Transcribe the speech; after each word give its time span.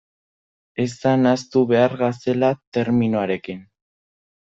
Ez 0.83 0.87
da 1.01 1.11
nahastu 1.27 1.65
behar 1.75 1.95
gazela 2.03 2.53
terminoarekin. 2.79 3.67